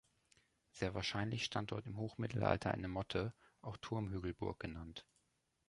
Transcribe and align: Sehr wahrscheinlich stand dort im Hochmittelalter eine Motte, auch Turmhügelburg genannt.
Sehr 0.71 0.95
wahrscheinlich 0.95 1.45
stand 1.45 1.71
dort 1.71 1.85
im 1.85 1.97
Hochmittelalter 1.97 2.71
eine 2.71 2.87
Motte, 2.87 3.35
auch 3.61 3.77
Turmhügelburg 3.77 4.59
genannt. 4.59 5.05